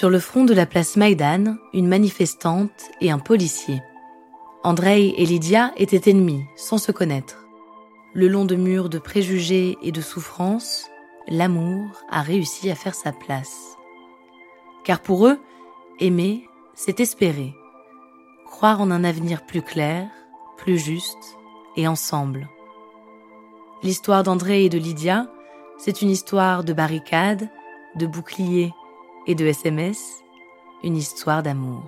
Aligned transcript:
Sur 0.00 0.08
le 0.08 0.18
front 0.18 0.46
de 0.46 0.54
la 0.54 0.64
place 0.64 0.96
Maïdan, 0.96 1.58
une 1.74 1.86
manifestante 1.86 2.90
et 3.02 3.10
un 3.10 3.18
policier. 3.18 3.82
Andrei 4.64 5.12
et 5.18 5.26
Lydia 5.26 5.72
étaient 5.76 6.10
ennemis, 6.10 6.42
sans 6.56 6.78
se 6.78 6.90
connaître. 6.90 7.44
Le 8.14 8.26
long 8.26 8.46
de 8.46 8.56
murs 8.56 8.88
de 8.88 8.98
préjugés 8.98 9.76
et 9.82 9.92
de 9.92 10.00
souffrances, 10.00 10.88
l'amour 11.28 12.00
a 12.08 12.22
réussi 12.22 12.70
à 12.70 12.74
faire 12.74 12.94
sa 12.94 13.12
place. 13.12 13.76
Car 14.84 15.00
pour 15.00 15.26
eux, 15.26 15.38
aimer, 15.98 16.48
c'est 16.72 17.00
espérer, 17.00 17.52
croire 18.46 18.80
en 18.80 18.90
un 18.90 19.04
avenir 19.04 19.44
plus 19.44 19.60
clair, 19.60 20.08
plus 20.56 20.78
juste 20.78 21.36
et 21.76 21.86
ensemble. 21.86 22.48
L'histoire 23.82 24.22
d'André 24.22 24.64
et 24.64 24.70
de 24.70 24.78
Lydia, 24.78 25.30
c'est 25.76 26.00
une 26.00 26.08
histoire 26.08 26.64
de 26.64 26.72
barricades, 26.72 27.50
de 27.96 28.06
boucliers 28.06 28.72
et 29.30 29.36
de 29.36 29.46
SMS, 29.46 30.24
une 30.82 30.96
histoire 30.96 31.40
d'amour. 31.40 31.84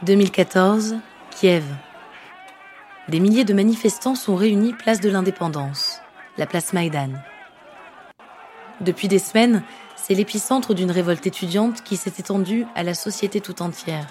«2014, 0.06 0.94
Kiev. 1.32 1.64
Des 3.08 3.20
milliers 3.20 3.44
de 3.44 3.54
manifestants 3.54 4.14
sont 4.14 4.36
réunis 4.36 4.74
place 4.74 5.00
de 5.00 5.08
l'Indépendance, 5.08 6.00
la 6.36 6.44
place 6.44 6.74
Maïdan. 6.74 7.12
Depuis 8.82 9.08
des 9.08 9.18
semaines, 9.18 9.62
c'est 9.96 10.12
l'épicentre 10.12 10.74
d'une 10.74 10.90
révolte 10.90 11.26
étudiante 11.26 11.82
qui 11.82 11.96
s'est 11.96 12.12
étendue 12.18 12.66
à 12.74 12.82
la 12.82 12.92
société 12.92 13.40
tout 13.40 13.62
entière. 13.62 14.06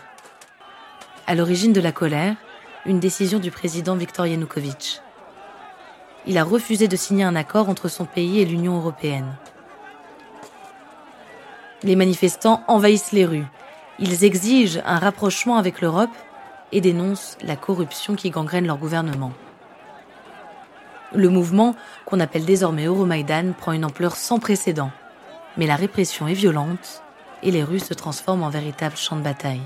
À 1.28 1.36
l'origine 1.36 1.74
de 1.74 1.82
la 1.82 1.92
colère, 1.92 2.38
une 2.88 3.00
décision 3.00 3.38
du 3.38 3.52
président 3.52 3.96
Viktor 3.96 4.26
Yanukovych. 4.26 5.02
Il 6.26 6.40
a 6.40 6.44
refusé 6.44 6.88
de 6.88 6.96
signer 6.96 7.24
un 7.24 7.36
accord 7.36 7.70
entre 7.70 7.90
son 7.90 8.06
pays 8.06 8.40
et 8.40 8.46
l'Union 8.46 8.78
européenne. 8.78 9.38
Les 11.84 11.96
manifestants 11.96 12.64
envahissent 12.68 13.12
les 13.12 13.26
rues. 13.26 13.46
Ils 14.00 14.24
exigent 14.24 14.82
un 14.86 14.98
rapprochement 14.98 15.58
avec 15.58 15.82
l'Europe 15.82 16.10
et 16.72 16.82
dénoncent 16.82 17.38
la 17.42 17.56
corruption 17.56 18.16
qui 18.16 18.30
gangrène 18.30 18.68
leur 18.68 18.78
gouvernement. 18.78 19.32
Le 21.14 21.30
mouvement, 21.30 21.76
qu'on 22.06 22.20
appelle 22.20 22.46
désormais 22.46 22.86
Euromaïdan, 22.86 23.54
prend 23.58 23.72
une 23.72 23.86
ampleur 23.86 24.16
sans 24.16 24.40
précédent. 24.40 24.92
Mais 25.56 25.66
la 25.66 25.76
répression 25.76 26.28
est 26.28 26.34
violente 26.34 27.02
et 27.44 27.52
les 27.52 27.64
rues 27.64 27.80
se 27.80 27.94
transforment 27.94 28.44
en 28.44 28.50
véritables 28.50 28.98
champs 28.98 29.16
de 29.16 29.22
bataille. 29.22 29.62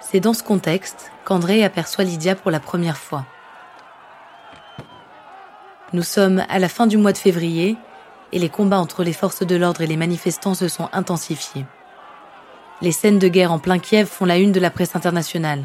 C'est 0.00 0.20
dans 0.20 0.34
ce 0.34 0.42
contexte 0.42 1.10
qu'André 1.24 1.64
aperçoit 1.64 2.04
Lydia 2.04 2.34
pour 2.34 2.50
la 2.50 2.60
première 2.60 2.98
fois. 2.98 3.24
Nous 5.94 6.02
sommes 6.02 6.44
à 6.48 6.58
la 6.58 6.68
fin 6.68 6.86
du 6.86 6.98
mois 6.98 7.12
de 7.12 7.18
février 7.18 7.76
et 8.32 8.38
les 8.38 8.48
combats 8.48 8.78
entre 8.78 9.04
les 9.04 9.12
forces 9.12 9.46
de 9.46 9.56
l'ordre 9.56 9.80
et 9.80 9.86
les 9.86 9.96
manifestants 9.96 10.54
se 10.54 10.68
sont 10.68 10.88
intensifiés. 10.92 11.64
Les 12.82 12.90
scènes 12.90 13.20
de 13.20 13.28
guerre 13.28 13.52
en 13.52 13.60
plein 13.60 13.78
Kiev 13.78 14.08
font 14.08 14.24
la 14.24 14.38
une 14.38 14.50
de 14.50 14.58
la 14.58 14.68
presse 14.68 14.96
internationale. 14.96 15.62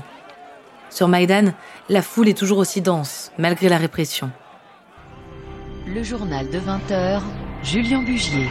Sur 0.91 1.07
Maïdan, 1.07 1.51
la 1.89 2.03
foule 2.03 2.29
est 2.29 2.37
toujours 2.37 2.59
aussi 2.59 2.79
dense, 2.79 3.31
malgré 3.39 3.69
la 3.69 3.79
répression. 3.79 4.29
Le 5.87 6.03
journal 6.03 6.47
de 6.47 6.59
20h, 6.59 7.21
Julien 7.63 8.03
Bugier. 8.03 8.47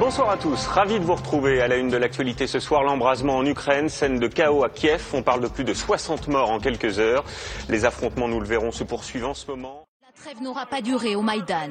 Bonsoir 0.00 0.30
à 0.30 0.36
tous, 0.36 0.66
ravi 0.66 0.98
de 0.98 1.04
vous 1.04 1.14
retrouver 1.14 1.62
à 1.62 1.68
la 1.68 1.76
une 1.76 1.90
de 1.90 1.96
l'actualité 1.96 2.48
ce 2.48 2.58
soir. 2.58 2.82
L'embrasement 2.82 3.36
en 3.36 3.46
Ukraine, 3.46 3.88
scène 3.88 4.18
de 4.18 4.26
chaos 4.26 4.64
à 4.64 4.68
Kiev. 4.68 5.04
On 5.14 5.22
parle 5.22 5.42
de 5.42 5.48
plus 5.48 5.64
de 5.64 5.74
60 5.74 6.26
morts 6.26 6.50
en 6.50 6.58
quelques 6.58 6.98
heures. 6.98 7.22
Les 7.68 7.84
affrontements, 7.84 8.26
nous 8.26 8.40
le 8.40 8.46
verrons, 8.46 8.72
se 8.72 8.82
poursuivent 8.82 9.26
en 9.26 9.34
ce 9.34 9.46
moment. 9.46 9.86
La 10.02 10.10
trêve 10.20 10.42
n'aura 10.42 10.66
pas 10.66 10.80
duré 10.80 11.14
au 11.14 11.22
Maïdan. 11.22 11.70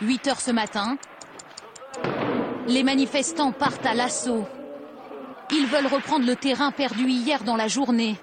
8 0.00 0.28
heures 0.28 0.40
ce 0.40 0.50
matin, 0.50 0.96
les 2.66 2.82
manifestants 2.82 3.52
partent 3.52 3.86
à 3.86 3.94
l'assaut. 3.94 4.46
Ils 5.50 5.66
veulent 5.66 5.86
reprendre 5.86 6.26
le 6.26 6.36
terrain 6.36 6.70
perdu 6.70 7.08
hier 7.08 7.44
dans 7.44 7.56
la 7.56 7.68
journée, 7.68 8.16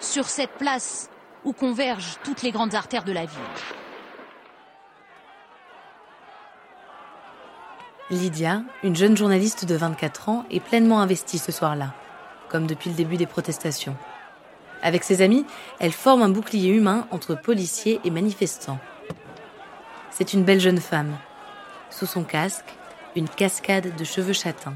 sur 0.00 0.26
cette 0.26 0.52
place 0.52 1.10
où 1.44 1.52
convergent 1.52 2.18
toutes 2.22 2.42
les 2.42 2.52
grandes 2.52 2.74
artères 2.74 3.04
de 3.04 3.12
la 3.12 3.26
ville. 3.26 3.38
Lydia, 8.10 8.62
une 8.82 8.94
jeune 8.94 9.16
journaliste 9.16 9.64
de 9.64 9.74
24 9.74 10.28
ans, 10.28 10.44
est 10.50 10.60
pleinement 10.60 11.00
investie 11.00 11.38
ce 11.38 11.52
soir-là, 11.52 11.94
comme 12.48 12.66
depuis 12.66 12.90
le 12.90 12.96
début 12.96 13.16
des 13.16 13.26
protestations. 13.26 13.96
Avec 14.82 15.02
ses 15.02 15.22
amis, 15.22 15.46
elle 15.80 15.92
forme 15.92 16.22
un 16.22 16.28
bouclier 16.28 16.70
humain 16.70 17.06
entre 17.10 17.34
policiers 17.34 18.00
et 18.04 18.10
manifestants. 18.10 18.78
C'est 20.10 20.34
une 20.34 20.44
belle 20.44 20.60
jeune 20.60 20.80
femme. 20.80 21.16
Sous 21.90 22.06
son 22.06 22.22
casque, 22.22 22.74
une 23.16 23.28
cascade 23.28 23.94
de 23.96 24.04
cheveux 24.04 24.32
châtains. 24.32 24.74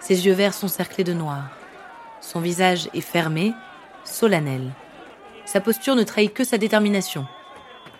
Ses 0.00 0.26
yeux 0.26 0.32
verts 0.32 0.54
sont 0.54 0.68
cerclés 0.68 1.04
de 1.04 1.12
noir. 1.12 1.50
Son 2.20 2.40
visage 2.40 2.88
est 2.94 3.00
fermé, 3.00 3.52
solennel. 4.04 4.72
Sa 5.44 5.60
posture 5.60 5.94
ne 5.94 6.02
trahit 6.02 6.32
que 6.32 6.44
sa 6.44 6.58
détermination. 6.58 7.26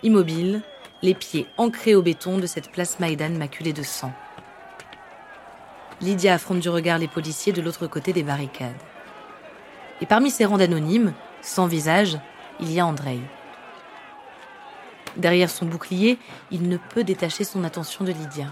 Immobile, 0.03 0.61
les 1.01 1.13
pieds 1.13 1.47
ancrés 1.57 1.95
au 1.95 2.01
béton 2.01 2.39
de 2.39 2.47
cette 2.47 2.71
place 2.71 2.99
Maïdan 2.99 3.29
maculée 3.29 3.73
de 3.73 3.83
sang. 3.83 4.11
Lydia 6.01 6.33
affronte 6.33 6.59
du 6.59 6.69
regard 6.69 6.97
les 6.97 7.07
policiers 7.07 7.53
de 7.53 7.61
l'autre 7.61 7.87
côté 7.87 8.13
des 8.13 8.23
barricades. 8.23 8.75
Et 10.01 10.05
parmi 10.05 10.29
ces 10.29 10.45
rangs 10.45 10.57
d'anonymes, 10.57 11.13
sans 11.41 11.67
visage, 11.67 12.17
il 12.59 12.71
y 12.71 12.79
a 12.79 12.85
Andrei. 12.85 13.19
Derrière 15.15 15.49
son 15.49 15.65
bouclier, 15.65 16.19
il 16.51 16.69
ne 16.69 16.77
peut 16.77 17.03
détacher 17.03 17.43
son 17.43 17.63
attention 17.63 18.05
de 18.05 18.11
Lydia. 18.11 18.47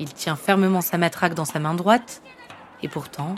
Il 0.00 0.14
tient 0.14 0.34
fermement 0.34 0.80
sa 0.80 0.96
matraque 0.96 1.34
dans 1.34 1.44
sa 1.44 1.58
main 1.58 1.74
droite, 1.74 2.22
et 2.82 2.88
pourtant, 2.88 3.34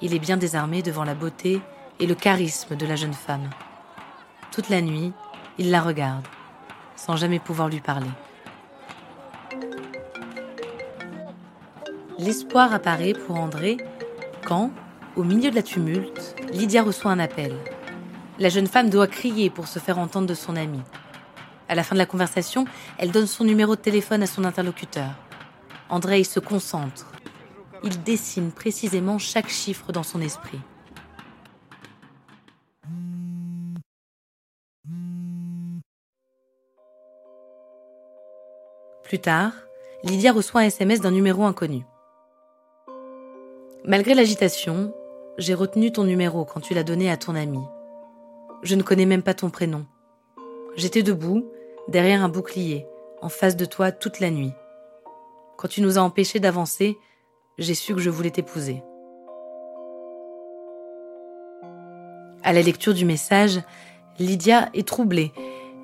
il 0.00 0.14
est 0.14 0.20
bien 0.20 0.36
désarmé 0.36 0.80
devant 0.80 1.02
la 1.02 1.16
beauté 1.16 1.60
et 1.98 2.06
le 2.06 2.14
charisme 2.14 2.76
de 2.76 2.86
la 2.86 2.94
jeune 2.94 3.12
femme. 3.12 3.50
Toute 4.52 4.68
la 4.68 4.80
nuit, 4.80 5.12
il 5.58 5.72
la 5.72 5.80
regarde, 5.80 6.24
sans 6.94 7.16
jamais 7.16 7.40
pouvoir 7.40 7.68
lui 7.68 7.80
parler. 7.80 8.10
L'espoir 12.16 12.72
apparaît 12.72 13.14
pour 13.14 13.36
André 13.36 13.76
quand, 14.46 14.70
au 15.16 15.24
milieu 15.24 15.50
de 15.50 15.56
la 15.56 15.62
tumulte, 15.64 16.36
Lydia 16.52 16.84
reçoit 16.84 17.10
un 17.10 17.18
appel. 17.18 17.56
La 18.38 18.50
jeune 18.50 18.68
femme 18.68 18.88
doit 18.88 19.08
crier 19.08 19.50
pour 19.50 19.66
se 19.66 19.80
faire 19.80 19.98
entendre 19.98 20.28
de 20.28 20.34
son 20.34 20.54
ami. 20.54 20.80
À 21.68 21.74
la 21.74 21.82
fin 21.82 21.96
de 21.96 21.98
la 21.98 22.06
conversation, 22.06 22.66
elle 22.98 23.10
donne 23.10 23.26
son 23.26 23.42
numéro 23.42 23.74
de 23.74 23.80
téléphone 23.80 24.22
à 24.22 24.26
son 24.28 24.44
interlocuteur. 24.44 25.10
Andrei 25.90 26.24
se 26.24 26.40
concentre. 26.40 27.12
Il 27.82 28.02
dessine 28.02 28.50
précisément 28.52 29.18
chaque 29.18 29.48
chiffre 29.48 29.92
dans 29.92 30.02
son 30.02 30.20
esprit. 30.20 30.60
Plus 39.04 39.18
tard, 39.18 39.52
Lydia 40.04 40.32
reçoit 40.32 40.60
un 40.60 40.64
SMS 40.64 41.00
d'un 41.00 41.10
numéro 41.10 41.44
inconnu. 41.44 41.86
Malgré 43.84 44.12
l'agitation, 44.14 44.92
j'ai 45.38 45.54
retenu 45.54 45.90
ton 45.92 46.04
numéro 46.04 46.44
quand 46.44 46.60
tu 46.60 46.74
l'as 46.74 46.82
donné 46.82 47.10
à 47.10 47.16
ton 47.16 47.34
ami. 47.34 47.60
Je 48.62 48.74
ne 48.74 48.82
connais 48.82 49.06
même 49.06 49.22
pas 49.22 49.32
ton 49.32 49.48
prénom. 49.48 49.86
J'étais 50.76 51.02
debout, 51.02 51.50
derrière 51.88 52.22
un 52.22 52.28
bouclier, 52.28 52.86
en 53.22 53.30
face 53.30 53.56
de 53.56 53.64
toi 53.64 53.92
toute 53.92 54.20
la 54.20 54.30
nuit. 54.30 54.52
Quand 55.58 55.66
tu 55.66 55.82
nous 55.82 55.98
as 55.98 56.02
empêchés 56.02 56.38
d'avancer, 56.38 56.98
j'ai 57.58 57.74
su 57.74 57.92
que 57.92 58.00
je 58.00 58.10
voulais 58.10 58.30
t'épouser. 58.30 58.80
À 62.44 62.52
la 62.52 62.62
lecture 62.62 62.94
du 62.94 63.04
message, 63.04 63.60
Lydia 64.20 64.68
est 64.72 64.86
troublée. 64.86 65.32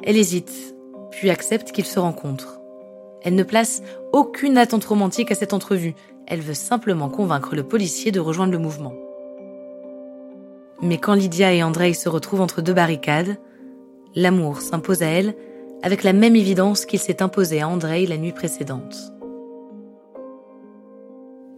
Elle 0.05 0.17
hésite, 0.17 0.77
puis 1.11 1.29
accepte 1.29 1.73
qu'ils 1.73 1.87
se 1.87 1.99
rencontrent. 1.99 2.61
Elle 3.25 3.35
ne 3.35 3.43
place 3.43 3.83
aucune 4.13 4.59
attente 4.59 4.85
romantique 4.85 5.33
à 5.33 5.35
cette 5.35 5.53
entrevue. 5.53 5.97
Elle 6.29 6.41
veut 6.41 6.55
simplement 6.55 7.09
convaincre 7.09 7.57
le 7.57 7.65
policier 7.65 8.13
de 8.13 8.21
rejoindre 8.21 8.53
le 8.53 8.59
mouvement. 8.59 8.95
Mais 10.83 10.99
quand 10.99 11.15
Lydia 11.15 11.53
et 11.53 11.65
Andrei 11.65 11.95
se 11.95 12.09
retrouvent 12.09 12.43
entre 12.43 12.63
deux 12.63 12.75
barricades, 12.75 13.39
l'amour 14.15 14.61
s'impose 14.61 15.03
à 15.03 15.09
elle 15.09 15.35
avec 15.83 16.05
la 16.05 16.13
même 16.13 16.37
évidence 16.37 16.87
qu'il 16.87 17.01
s'est 17.01 17.23
imposé 17.23 17.61
à 17.61 17.69
Andrei 17.69 18.07
la 18.07 18.19
nuit 18.19 18.33
précédente. 18.33 19.14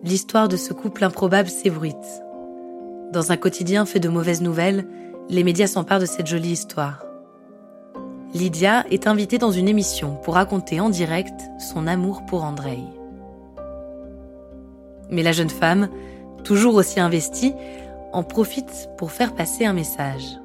L'histoire 0.05 0.49
de 0.49 0.57
ce 0.57 0.73
couple 0.73 1.05
improbable 1.05 1.49
s'ébruite. 1.49 2.23
Dans 3.13 3.33
un 3.33 3.37
quotidien 3.37 3.87
fait 3.87 3.99
de 3.99 4.11
mauvaises 4.11 4.43
nouvelles, 4.43 4.87
les 5.31 5.43
médias 5.43 5.67
s'emparent 5.67 6.01
de 6.01 6.07
cette 6.07 6.27
jolie 6.27 6.51
histoire. 6.51 7.05
Lydia 8.35 8.85
est 8.91 9.07
invitée 9.07 9.39
dans 9.39 9.53
une 9.53 9.69
émission 9.69 10.17
pour 10.23 10.35
raconter 10.35 10.81
en 10.81 10.91
direct 10.91 11.41
son 11.59 11.87
amour 11.87 12.27
pour 12.27 12.45
Andrei. 12.45 12.81
Mais 15.11 15.23
la 15.23 15.33
jeune 15.33 15.51
femme, 15.51 15.89
toujours 16.45 16.75
aussi 16.75 17.01
investie, 17.01 17.55
en 18.13 18.23
profite 18.23 18.91
pour 18.99 19.13
faire 19.13 19.35
passer 19.35 19.65
un 19.65 19.73
message. 19.73 20.39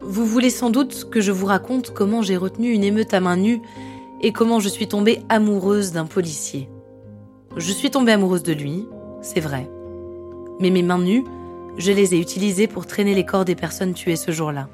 Vous 0.00 0.24
voulez 0.24 0.50
sans 0.50 0.70
doute 0.70 1.08
que 1.10 1.20
je 1.20 1.32
vous 1.32 1.46
raconte 1.46 1.90
comment 1.90 2.22
j'ai 2.22 2.36
retenu 2.36 2.70
une 2.70 2.84
émeute 2.84 3.12
à 3.12 3.20
main 3.20 3.36
nue 3.36 3.60
et 4.20 4.32
comment 4.32 4.60
je 4.60 4.68
suis 4.68 4.86
tombée 4.86 5.20
amoureuse 5.28 5.92
d'un 5.92 6.06
policier. 6.06 6.68
Je 7.56 7.70
suis 7.70 7.90
tombée 7.90 8.12
amoureuse 8.12 8.42
de 8.42 8.54
lui, 8.54 8.88
c'est 9.20 9.40
vrai. 9.40 9.68
Mais 10.58 10.70
mes 10.70 10.82
mains 10.82 10.98
nues, 10.98 11.24
je 11.76 11.92
les 11.92 12.14
ai 12.14 12.18
utilisées 12.18 12.66
pour 12.66 12.86
traîner 12.86 13.14
les 13.14 13.26
corps 13.26 13.44
des 13.44 13.54
personnes 13.54 13.92
tuées 13.92 14.16
ce 14.16 14.32
jour-là. 14.32 14.68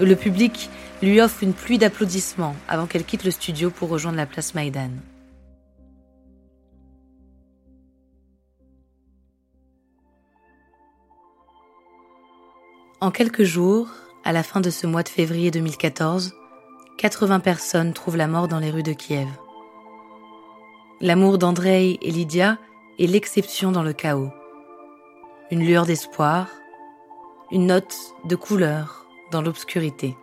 Le 0.00 0.16
public 0.16 0.70
lui 1.02 1.20
offre 1.20 1.44
une 1.44 1.52
pluie 1.52 1.78
d'applaudissements 1.78 2.56
avant 2.68 2.86
qu'elle 2.86 3.04
quitte 3.04 3.22
le 3.22 3.30
studio 3.30 3.70
pour 3.70 3.88
rejoindre 3.88 4.16
la 4.16 4.26
place 4.26 4.54
Maïdan. 4.54 4.90
En 13.00 13.12
quelques 13.12 13.44
jours, 13.44 13.88
à 14.24 14.32
la 14.32 14.42
fin 14.42 14.60
de 14.60 14.70
ce 14.70 14.88
mois 14.88 15.04
de 15.04 15.08
février 15.08 15.52
2014, 15.52 16.34
80 16.98 17.38
personnes 17.38 17.92
trouvent 17.92 18.16
la 18.16 18.26
mort 18.26 18.48
dans 18.48 18.58
les 18.58 18.70
rues 18.70 18.82
de 18.82 18.92
Kiev. 18.92 19.28
L'amour 21.02 21.36
d'Andrei 21.36 21.98
et 22.00 22.10
Lydia 22.10 22.56
est 22.98 23.06
l'exception 23.06 23.70
dans 23.70 23.82
le 23.82 23.92
chaos. 23.92 24.30
Une 25.50 25.60
lueur 25.60 25.84
d'espoir, 25.84 26.48
une 27.52 27.66
note 27.66 27.94
de 28.24 28.34
couleur 28.34 29.04
dans 29.30 29.42
l'obscurité. 29.42 30.16